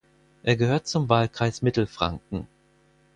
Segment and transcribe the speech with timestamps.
[0.41, 2.47] Er gehört zum Wahlkreis Mittelfranken.